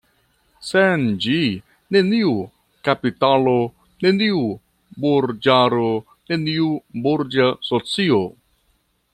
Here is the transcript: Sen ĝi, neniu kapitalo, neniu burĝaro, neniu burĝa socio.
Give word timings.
Sen 0.67 1.01
ĝi, 1.25 1.35
neniu 1.95 2.31
kapitalo, 2.89 3.53
neniu 4.07 4.41
burĝaro, 5.05 5.93
neniu 6.33 6.75
burĝa 7.07 7.55
socio. 7.73 8.23